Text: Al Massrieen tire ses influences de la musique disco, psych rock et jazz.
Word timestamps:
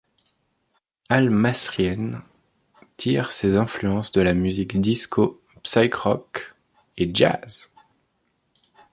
Al 1.09 1.29
Massrieen 1.29 2.23
tire 2.97 3.31
ses 3.31 3.55
influences 3.55 4.11
de 4.11 4.21
la 4.21 4.33
musique 4.33 4.81
disco, 4.81 5.39
psych 5.61 5.93
rock 5.93 6.55
et 6.97 7.11
jazz. 7.13 7.69